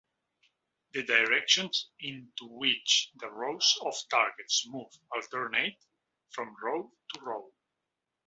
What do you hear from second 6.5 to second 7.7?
row to row.